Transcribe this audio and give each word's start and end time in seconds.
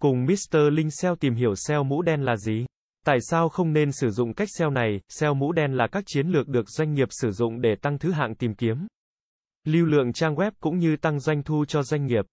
Cùng 0.00 0.24
Mr. 0.24 0.58
Linh 0.72 0.90
SEO 0.90 1.16
tìm 1.16 1.34
hiểu 1.34 1.54
SEO 1.54 1.84
mũ 1.84 2.02
đen 2.02 2.22
là 2.22 2.36
gì? 2.36 2.66
Tại 3.06 3.18
sao 3.20 3.48
không 3.48 3.72
nên 3.72 3.92
sử 3.92 4.10
dụng 4.10 4.34
cách 4.34 4.48
SEO 4.58 4.70
này? 4.70 5.00
SEO 5.08 5.34
mũ 5.34 5.52
đen 5.52 5.72
là 5.72 5.86
các 5.92 6.04
chiến 6.06 6.28
lược 6.28 6.48
được 6.48 6.68
doanh 6.68 6.94
nghiệp 6.94 7.08
sử 7.10 7.30
dụng 7.30 7.60
để 7.60 7.74
tăng 7.82 7.98
thứ 7.98 8.10
hạng 8.10 8.34
tìm 8.34 8.54
kiếm, 8.54 8.86
lưu 9.66 9.86
lượng 9.86 10.12
trang 10.12 10.34
web 10.34 10.50
cũng 10.60 10.78
như 10.78 10.96
tăng 10.96 11.20
doanh 11.20 11.42
thu 11.42 11.64
cho 11.68 11.82
doanh 11.82 12.06
nghiệp. 12.06 12.24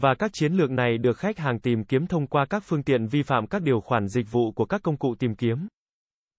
Và 0.00 0.14
các 0.18 0.30
chiến 0.34 0.52
lược 0.52 0.70
này 0.70 0.98
được 0.98 1.18
khách 1.18 1.38
hàng 1.38 1.60
tìm 1.60 1.84
kiếm 1.84 2.06
thông 2.06 2.26
qua 2.26 2.46
các 2.50 2.62
phương 2.66 2.82
tiện 2.82 3.06
vi 3.06 3.22
phạm 3.22 3.46
các 3.46 3.62
điều 3.62 3.80
khoản 3.80 4.08
dịch 4.08 4.26
vụ 4.30 4.52
của 4.52 4.64
các 4.64 4.82
công 4.82 4.96
cụ 4.96 5.14
tìm 5.18 5.34
kiếm. 5.34 5.68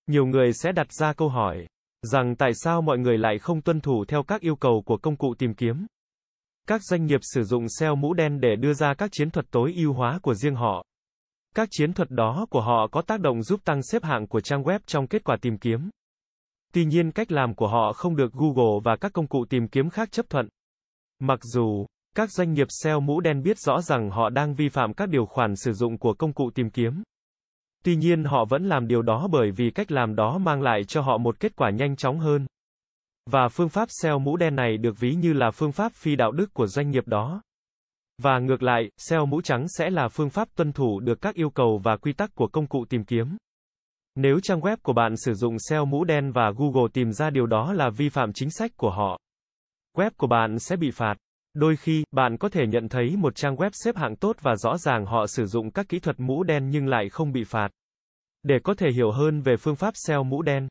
Nhiều 0.08 0.26
người 0.26 0.54
sẽ 0.54 0.72
đặt 0.72 0.88
ra 0.92 1.14
câu 1.14 1.30
hỏi 1.30 1.68
rằng 2.02 2.36
tại 2.36 2.52
sao 2.54 2.82
mọi 2.82 2.98
người 2.98 3.18
lại 3.18 3.40
không 3.40 3.62
tuân 3.62 3.82
thủ 3.82 4.06
theo 4.08 4.24
các 4.24 4.42
yêu 4.42 4.56
cầu 4.56 4.84
của 4.86 4.98
công 4.98 5.16
cụ 5.16 5.34
tìm 5.40 5.54
kiếm. 5.54 5.86
Các 6.68 6.84
doanh 6.84 7.06
nghiệp 7.06 7.20
sử 7.22 7.44
dụng 7.44 7.66
SEO 7.80 7.96
mũ 7.96 8.14
đen 8.14 8.40
để 8.40 8.56
đưa 8.56 8.74
ra 8.74 8.94
các 8.94 9.10
chiến 9.14 9.30
thuật 9.30 9.46
tối 9.52 9.74
ưu 9.78 9.94
hóa 9.94 10.20
của 10.22 10.34
riêng 10.34 10.56
họ. 10.56 10.84
Các 11.56 11.68
chiến 11.72 11.94
thuật 11.94 12.12
đó 12.12 12.46
của 12.50 12.62
họ 12.62 12.88
có 12.92 13.02
tác 13.02 13.20
động 13.20 13.44
giúp 13.44 13.60
tăng 13.64 13.84
xếp 13.84 14.04
hạng 14.04 14.28
của 14.28 14.42
trang 14.42 14.64
web 14.64 14.80
trong 14.86 15.08
kết 15.08 15.24
quả 15.24 15.38
tìm 15.42 15.58
kiếm. 15.58 15.90
Tuy 16.74 16.86
nhiên, 16.86 17.12
cách 17.12 17.32
làm 17.32 17.56
của 17.56 17.68
họ 17.68 17.94
không 17.94 18.16
được 18.16 18.34
Google 18.34 18.80
và 18.84 18.96
các 18.96 19.14
công 19.14 19.28
cụ 19.28 19.46
tìm 19.50 19.68
kiếm 19.68 19.90
khác 19.90 20.12
chấp 20.12 20.30
thuận. 20.30 20.48
Mặc 21.20 21.40
dù 21.44 21.86
các 22.16 22.32
doanh 22.32 22.54
nghiệp 22.54 22.68
SEO 22.70 23.00
mũ 23.00 23.22
đen 23.22 23.44
biết 23.44 23.58
rõ 23.60 23.82
rằng 23.82 24.10
họ 24.10 24.30
đang 24.30 24.56
vi 24.56 24.70
phạm 24.70 24.94
các 24.94 25.10
điều 25.10 25.26
khoản 25.26 25.56
sử 25.56 25.74
dụng 25.74 25.98
của 25.98 26.14
công 26.14 26.34
cụ 26.34 26.50
tìm 26.56 26.70
kiếm. 26.70 27.04
Tuy 27.84 27.96
nhiên 27.96 28.24
họ 28.24 28.46
vẫn 28.50 28.68
làm 28.68 28.88
điều 28.88 29.02
đó 29.02 29.28
bởi 29.32 29.52
vì 29.52 29.72
cách 29.72 29.92
làm 29.92 30.16
đó 30.16 30.38
mang 30.38 30.62
lại 30.62 30.84
cho 30.88 31.02
họ 31.02 31.18
một 31.18 31.40
kết 31.40 31.56
quả 31.56 31.70
nhanh 31.70 31.96
chóng 31.96 32.20
hơn. 32.20 32.46
Và 33.32 33.48
phương 33.48 33.70
pháp 33.70 33.88
SEO 34.02 34.20
mũ 34.20 34.38
đen 34.38 34.56
này 34.56 34.78
được 34.78 35.00
ví 35.00 35.16
như 35.16 35.34
là 35.34 35.52
phương 35.52 35.72
pháp 35.72 35.94
phi 35.94 36.16
đạo 36.16 36.32
đức 36.32 36.54
của 36.54 36.68
doanh 36.68 36.90
nghiệp 36.90 37.08
đó. 37.08 37.42
Và 38.22 38.40
ngược 38.40 38.64
lại, 38.64 38.90
SEO 38.98 39.26
mũ 39.26 39.42
trắng 39.42 39.66
sẽ 39.78 39.90
là 39.90 40.08
phương 40.08 40.30
pháp 40.30 40.48
tuân 40.56 40.74
thủ 40.74 41.00
được 41.00 41.22
các 41.22 41.36
yêu 41.36 41.50
cầu 41.50 41.82
và 41.84 41.98
quy 41.98 42.14
tắc 42.14 42.36
của 42.36 42.48
công 42.48 42.68
cụ 42.68 42.86
tìm 42.90 43.04
kiếm. 43.04 43.38
Nếu 44.16 44.40
trang 44.44 44.60
web 44.60 44.78
của 44.84 44.94
bạn 44.94 45.18
sử 45.18 45.34
dụng 45.34 45.56
SEO 45.60 45.86
mũ 45.86 46.04
đen 46.04 46.32
và 46.32 46.52
Google 46.58 46.88
tìm 46.94 47.12
ra 47.12 47.30
điều 47.30 47.46
đó 47.46 47.74
là 47.74 47.90
vi 47.90 48.10
phạm 48.10 48.34
chính 48.34 48.50
sách 48.50 48.72
của 48.78 48.92
họ, 48.92 49.20
web 49.98 50.12
của 50.18 50.28
bạn 50.28 50.60
sẽ 50.60 50.76
bị 50.76 50.92
phạt. 50.92 51.16
Đôi 51.54 51.76
khi, 51.76 52.04
bạn 52.12 52.38
có 52.38 52.50
thể 52.50 52.68
nhận 52.68 52.90
thấy 52.90 53.16
một 53.18 53.36
trang 53.36 53.56
web 53.56 53.70
xếp 53.74 53.96
hạng 53.96 54.16
tốt 54.16 54.36
và 54.42 54.56
rõ 54.56 54.78
ràng 54.78 55.06
họ 55.06 55.28
sử 55.28 55.46
dụng 55.46 55.72
các 55.72 55.90
kỹ 55.90 56.00
thuật 56.00 56.20
mũ 56.20 56.44
đen 56.44 56.70
nhưng 56.70 56.88
lại 56.88 57.10
không 57.10 57.32
bị 57.32 57.44
phạt. 57.44 57.68
Để 58.44 58.56
có 58.64 58.74
thể 58.74 58.88
hiểu 58.92 59.12
hơn 59.12 59.42
về 59.42 59.58
phương 59.58 59.76
pháp 59.76 59.94
SEO 59.96 60.24
mũ 60.24 60.42
đen, 60.42 60.68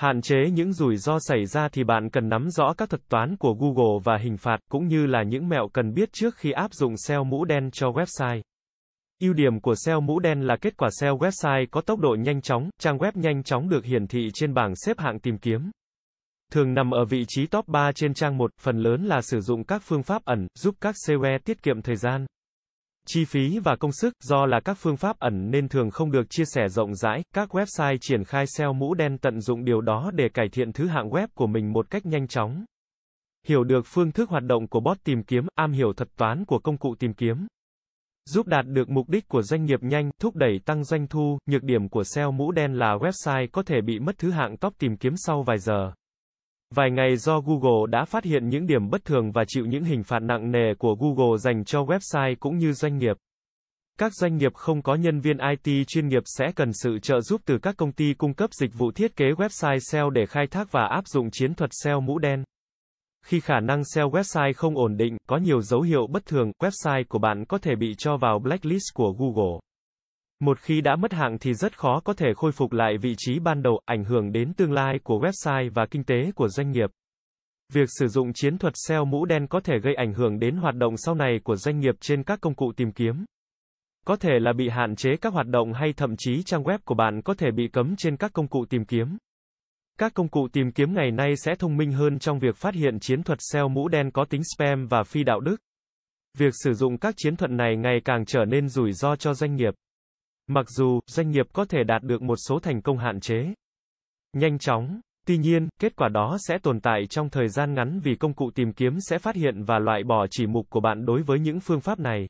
hạn 0.00 0.20
chế 0.20 0.36
những 0.52 0.72
rủi 0.72 0.96
ro 0.96 1.18
xảy 1.18 1.46
ra 1.46 1.68
thì 1.68 1.84
bạn 1.84 2.10
cần 2.10 2.28
nắm 2.28 2.50
rõ 2.50 2.74
các 2.78 2.90
thuật 2.90 3.08
toán 3.08 3.36
của 3.36 3.54
Google 3.54 4.00
và 4.04 4.18
hình 4.22 4.36
phạt 4.36 4.56
cũng 4.70 4.86
như 4.86 5.06
là 5.06 5.22
những 5.22 5.48
mẹo 5.48 5.68
cần 5.72 5.94
biết 5.94 6.08
trước 6.12 6.36
khi 6.36 6.50
áp 6.50 6.72
dụng 6.72 6.96
SEO 6.96 7.24
mũ 7.24 7.44
đen 7.44 7.70
cho 7.72 7.88
website. 7.90 8.40
Ưu 9.20 9.32
điểm 9.32 9.60
của 9.60 9.74
SEO 9.84 10.00
mũ 10.00 10.18
đen 10.18 10.40
là 10.40 10.56
kết 10.56 10.76
quả 10.76 10.88
SEO 11.00 11.18
website 11.18 11.66
có 11.70 11.80
tốc 11.80 12.00
độ 12.00 12.16
nhanh 12.18 12.40
chóng, 12.40 12.70
trang 12.78 12.98
web 12.98 13.12
nhanh 13.14 13.42
chóng 13.42 13.68
được 13.68 13.84
hiển 13.84 14.06
thị 14.06 14.28
trên 14.34 14.54
bảng 14.54 14.72
xếp 14.76 14.98
hạng 14.98 15.18
tìm 15.18 15.38
kiếm. 15.38 15.70
Thường 16.52 16.74
nằm 16.74 16.90
ở 16.90 17.04
vị 17.04 17.24
trí 17.28 17.46
top 17.46 17.68
3 17.68 17.92
trên 17.92 18.14
trang 18.14 18.38
1, 18.38 18.50
phần 18.60 18.78
lớn 18.78 19.04
là 19.04 19.20
sử 19.22 19.40
dụng 19.40 19.64
các 19.64 19.82
phương 19.84 20.02
pháp 20.02 20.24
ẩn, 20.24 20.46
giúp 20.54 20.74
các 20.80 20.94
SEO 21.06 21.20
tiết 21.44 21.62
kiệm 21.62 21.82
thời 21.82 21.96
gian, 21.96 22.26
chi 23.06 23.24
phí 23.24 23.58
và 23.58 23.76
công 23.76 23.92
sức, 23.92 24.14
do 24.22 24.46
là 24.46 24.60
các 24.60 24.78
phương 24.80 24.96
pháp 24.96 25.18
ẩn 25.18 25.50
nên 25.50 25.68
thường 25.68 25.90
không 25.90 26.10
được 26.10 26.30
chia 26.30 26.44
sẻ 26.44 26.68
rộng 26.68 26.94
rãi, 26.94 27.22
các 27.34 27.54
website 27.54 27.96
triển 28.00 28.24
khai 28.24 28.44
SEO 28.46 28.72
mũ 28.72 28.94
đen 28.94 29.18
tận 29.18 29.40
dụng 29.40 29.64
điều 29.64 29.80
đó 29.80 30.10
để 30.14 30.28
cải 30.34 30.48
thiện 30.48 30.72
thứ 30.72 30.86
hạng 30.86 31.10
web 31.10 31.26
của 31.34 31.46
mình 31.46 31.72
một 31.72 31.90
cách 31.90 32.06
nhanh 32.06 32.28
chóng. 32.28 32.64
Hiểu 33.46 33.64
được 33.64 33.86
phương 33.86 34.12
thức 34.12 34.30
hoạt 34.30 34.44
động 34.44 34.68
của 34.68 34.80
bot 34.80 34.98
tìm 35.04 35.22
kiếm, 35.22 35.46
am 35.54 35.72
hiểu 35.72 35.92
thuật 35.92 36.08
toán 36.16 36.44
của 36.44 36.58
công 36.58 36.78
cụ 36.78 36.94
tìm 36.98 37.14
kiếm 37.14 37.46
giúp 38.26 38.46
đạt 38.46 38.66
được 38.66 38.90
mục 38.90 39.08
đích 39.08 39.28
của 39.28 39.42
doanh 39.42 39.64
nghiệp 39.64 39.82
nhanh, 39.82 40.10
thúc 40.20 40.36
đẩy 40.36 40.58
tăng 40.64 40.84
doanh 40.84 41.06
thu, 41.06 41.38
nhược 41.46 41.62
điểm 41.62 41.88
của 41.88 42.04
SEO 42.04 42.32
mũ 42.32 42.52
đen 42.52 42.72
là 42.74 42.96
website 42.96 43.46
có 43.52 43.62
thể 43.62 43.80
bị 43.80 43.98
mất 43.98 44.18
thứ 44.18 44.30
hạng 44.30 44.56
top 44.56 44.78
tìm 44.78 44.96
kiếm 44.96 45.14
sau 45.16 45.42
vài 45.42 45.58
giờ. 45.58 45.92
Vài 46.74 46.90
ngày 46.90 47.16
do 47.16 47.40
Google 47.40 47.90
đã 47.90 48.04
phát 48.04 48.24
hiện 48.24 48.48
những 48.48 48.66
điểm 48.66 48.90
bất 48.90 49.04
thường 49.04 49.32
và 49.32 49.44
chịu 49.48 49.66
những 49.66 49.84
hình 49.84 50.02
phạt 50.02 50.18
nặng 50.18 50.50
nề 50.50 50.74
của 50.78 50.94
Google 50.94 51.38
dành 51.38 51.64
cho 51.64 51.82
website 51.82 52.34
cũng 52.40 52.58
như 52.58 52.72
doanh 52.72 52.98
nghiệp. 52.98 53.16
Các 53.98 54.14
doanh 54.14 54.36
nghiệp 54.36 54.54
không 54.54 54.82
có 54.82 54.94
nhân 54.94 55.20
viên 55.20 55.36
IT 55.38 55.86
chuyên 55.88 56.08
nghiệp 56.08 56.22
sẽ 56.26 56.52
cần 56.56 56.72
sự 56.72 56.98
trợ 56.98 57.20
giúp 57.20 57.40
từ 57.44 57.58
các 57.58 57.76
công 57.76 57.92
ty 57.92 58.14
cung 58.14 58.34
cấp 58.34 58.50
dịch 58.60 58.70
vụ 58.78 58.92
thiết 58.92 59.16
kế 59.16 59.24
website 59.24 59.78
SEO 59.78 60.10
để 60.10 60.26
khai 60.26 60.46
thác 60.46 60.72
và 60.72 60.86
áp 60.86 61.06
dụng 61.06 61.28
chiến 61.32 61.54
thuật 61.54 61.70
SEO 61.72 62.00
mũ 62.00 62.18
đen. 62.18 62.44
Khi 63.26 63.40
khả 63.40 63.60
năng 63.60 63.84
SEO 63.84 64.10
website 64.10 64.52
không 64.56 64.76
ổn 64.76 64.96
định, 64.96 65.16
có 65.28 65.36
nhiều 65.36 65.62
dấu 65.62 65.80
hiệu 65.80 66.06
bất 66.06 66.26
thường, 66.26 66.52
website 66.62 67.04
của 67.08 67.18
bạn 67.18 67.44
có 67.44 67.58
thể 67.58 67.74
bị 67.76 67.94
cho 67.98 68.16
vào 68.16 68.38
blacklist 68.38 68.94
của 68.94 69.12
Google. 69.18 69.60
Một 70.40 70.58
khi 70.58 70.80
đã 70.80 70.96
mất 70.96 71.12
hạng 71.12 71.38
thì 71.38 71.54
rất 71.54 71.78
khó 71.78 72.00
có 72.04 72.12
thể 72.12 72.34
khôi 72.36 72.52
phục 72.52 72.72
lại 72.72 72.98
vị 72.98 73.14
trí 73.18 73.38
ban 73.38 73.62
đầu, 73.62 73.80
ảnh 73.84 74.04
hưởng 74.04 74.32
đến 74.32 74.52
tương 74.56 74.72
lai 74.72 74.98
của 75.02 75.20
website 75.20 75.70
và 75.74 75.86
kinh 75.90 76.04
tế 76.04 76.32
của 76.34 76.48
doanh 76.48 76.70
nghiệp. 76.70 76.90
Việc 77.72 77.88
sử 77.98 78.08
dụng 78.08 78.32
chiến 78.32 78.58
thuật 78.58 78.72
SEO 78.76 79.04
mũ 79.04 79.24
đen 79.24 79.46
có 79.46 79.60
thể 79.60 79.74
gây 79.82 79.94
ảnh 79.94 80.14
hưởng 80.14 80.38
đến 80.38 80.56
hoạt 80.56 80.74
động 80.74 80.96
sau 80.96 81.14
này 81.14 81.40
của 81.44 81.56
doanh 81.56 81.78
nghiệp 81.78 81.94
trên 82.00 82.22
các 82.22 82.40
công 82.40 82.54
cụ 82.54 82.72
tìm 82.76 82.92
kiếm. 82.92 83.24
Có 84.06 84.16
thể 84.16 84.38
là 84.40 84.52
bị 84.52 84.68
hạn 84.68 84.96
chế 84.96 85.10
các 85.20 85.32
hoạt 85.32 85.46
động 85.46 85.72
hay 85.72 85.92
thậm 85.92 86.14
chí 86.18 86.42
trang 86.42 86.62
web 86.62 86.78
của 86.84 86.94
bạn 86.94 87.22
có 87.22 87.34
thể 87.34 87.50
bị 87.50 87.68
cấm 87.68 87.94
trên 87.98 88.16
các 88.16 88.32
công 88.32 88.48
cụ 88.48 88.64
tìm 88.70 88.84
kiếm. 88.84 89.18
Các 89.98 90.14
công 90.14 90.28
cụ 90.28 90.48
tìm 90.52 90.72
kiếm 90.72 90.94
ngày 90.94 91.10
nay 91.10 91.36
sẽ 91.36 91.54
thông 91.58 91.76
minh 91.76 91.92
hơn 91.92 92.18
trong 92.18 92.38
việc 92.38 92.56
phát 92.56 92.74
hiện 92.74 93.00
chiến 93.00 93.22
thuật 93.22 93.38
SEO 93.52 93.68
mũ 93.68 93.88
đen 93.88 94.10
có 94.10 94.24
tính 94.24 94.42
spam 94.56 94.86
và 94.86 95.02
phi 95.02 95.24
đạo 95.24 95.40
đức. 95.40 95.56
Việc 96.38 96.52
sử 96.64 96.72
dụng 96.72 96.98
các 96.98 97.14
chiến 97.16 97.36
thuật 97.36 97.50
này 97.50 97.76
ngày 97.76 98.00
càng 98.04 98.24
trở 98.24 98.44
nên 98.44 98.68
rủi 98.68 98.92
ro 98.92 99.16
cho 99.16 99.34
doanh 99.34 99.54
nghiệp. 99.54 99.74
Mặc 100.52 100.70
dù, 100.70 101.00
doanh 101.06 101.30
nghiệp 101.30 101.46
có 101.52 101.64
thể 101.64 101.84
đạt 101.84 102.02
được 102.02 102.22
một 102.22 102.36
số 102.48 102.58
thành 102.58 102.82
công 102.82 102.98
hạn 102.98 103.20
chế. 103.20 103.54
Nhanh 104.32 104.58
chóng. 104.58 105.00
Tuy 105.26 105.38
nhiên, 105.38 105.68
kết 105.80 105.96
quả 105.96 106.08
đó 106.08 106.36
sẽ 106.40 106.58
tồn 106.58 106.80
tại 106.80 107.06
trong 107.10 107.30
thời 107.30 107.48
gian 107.48 107.74
ngắn 107.74 108.00
vì 108.00 108.14
công 108.14 108.34
cụ 108.34 108.50
tìm 108.54 108.72
kiếm 108.72 108.98
sẽ 109.00 109.18
phát 109.18 109.34
hiện 109.34 109.62
và 109.62 109.78
loại 109.78 110.04
bỏ 110.04 110.26
chỉ 110.30 110.46
mục 110.46 110.66
của 110.70 110.80
bạn 110.80 111.06
đối 111.06 111.22
với 111.22 111.38
những 111.38 111.60
phương 111.60 111.80
pháp 111.80 111.98
này. 111.98 112.28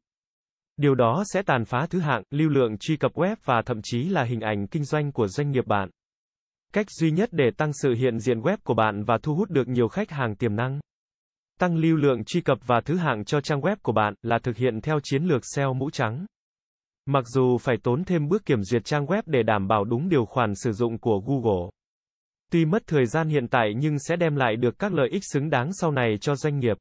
Điều 0.76 0.94
đó 0.94 1.22
sẽ 1.26 1.42
tàn 1.42 1.64
phá 1.64 1.86
thứ 1.90 2.00
hạng, 2.00 2.22
lưu 2.30 2.48
lượng 2.48 2.78
truy 2.78 2.96
cập 2.96 3.12
web 3.12 3.36
và 3.44 3.62
thậm 3.66 3.80
chí 3.82 4.04
là 4.04 4.24
hình 4.24 4.40
ảnh 4.40 4.66
kinh 4.66 4.84
doanh 4.84 5.12
của 5.12 5.28
doanh 5.28 5.50
nghiệp 5.50 5.66
bạn. 5.66 5.90
Cách 6.72 6.86
duy 6.90 7.10
nhất 7.10 7.28
để 7.32 7.50
tăng 7.56 7.72
sự 7.72 7.94
hiện 7.94 8.18
diện 8.18 8.40
web 8.40 8.56
của 8.64 8.74
bạn 8.74 9.04
và 9.04 9.18
thu 9.22 9.34
hút 9.34 9.50
được 9.50 9.68
nhiều 9.68 9.88
khách 9.88 10.10
hàng 10.10 10.36
tiềm 10.36 10.56
năng. 10.56 10.80
Tăng 11.60 11.76
lưu 11.76 11.96
lượng 11.96 12.24
truy 12.24 12.40
cập 12.40 12.58
và 12.66 12.80
thứ 12.80 12.96
hạng 12.96 13.24
cho 13.24 13.40
trang 13.40 13.60
web 13.60 13.76
của 13.82 13.92
bạn 13.92 14.14
là 14.22 14.38
thực 14.38 14.56
hiện 14.56 14.80
theo 14.80 15.00
chiến 15.02 15.24
lược 15.24 15.42
SEO 15.54 15.74
mũ 15.74 15.90
trắng. 15.90 16.26
Mặc 17.12 17.24
dù 17.26 17.58
phải 17.58 17.76
tốn 17.82 18.04
thêm 18.04 18.28
bước 18.28 18.46
kiểm 18.46 18.62
duyệt 18.62 18.84
trang 18.84 19.06
web 19.06 19.22
để 19.26 19.42
đảm 19.42 19.68
bảo 19.68 19.84
đúng 19.84 20.08
điều 20.08 20.24
khoản 20.24 20.54
sử 20.54 20.72
dụng 20.72 20.98
của 20.98 21.22
Google. 21.26 21.70
Tuy 22.52 22.64
mất 22.64 22.82
thời 22.86 23.06
gian 23.06 23.28
hiện 23.28 23.48
tại 23.48 23.72
nhưng 23.76 23.98
sẽ 23.98 24.16
đem 24.16 24.36
lại 24.36 24.56
được 24.56 24.78
các 24.78 24.92
lợi 24.92 25.08
ích 25.08 25.22
xứng 25.32 25.50
đáng 25.50 25.72
sau 25.72 25.90
này 25.90 26.18
cho 26.20 26.36
doanh 26.36 26.58
nghiệp. 26.58 26.76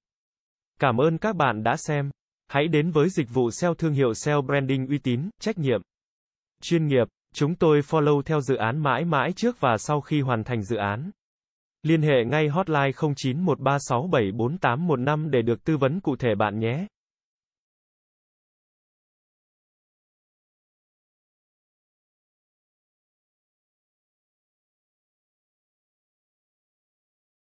Cảm 0.79 0.97
ơn 0.97 1.17
các 1.17 1.35
bạn 1.35 1.63
đã 1.63 1.75
xem. 1.77 2.09
Hãy 2.47 2.67
đến 2.67 2.91
với 2.91 3.09
dịch 3.09 3.29
vụ 3.33 3.51
SEO 3.51 3.73
thương 3.73 3.93
hiệu 3.93 4.13
SEO 4.13 4.41
branding 4.41 4.87
uy 4.87 4.97
tín, 4.97 5.29
trách 5.41 5.57
nhiệm, 5.57 5.81
chuyên 6.61 6.87
nghiệp. 6.87 7.07
Chúng 7.35 7.55
tôi 7.55 7.79
follow 7.79 8.21
theo 8.21 8.41
dự 8.41 8.55
án 8.55 8.83
mãi 8.83 9.05
mãi 9.05 9.33
trước 9.35 9.59
và 9.59 9.77
sau 9.77 10.01
khi 10.01 10.21
hoàn 10.21 10.43
thành 10.43 10.63
dự 10.63 10.77
án. 10.77 11.11
Liên 11.83 12.01
hệ 12.01 12.25
ngay 12.25 12.47
hotline 12.47 12.91
0913674815 12.91 15.29
để 15.29 15.41
được 15.41 15.63
tư 15.63 15.77
vấn 15.77 15.99
cụ 15.99 16.15
thể 16.15 16.35
bạn 16.35 16.59
nhé. 16.59 16.87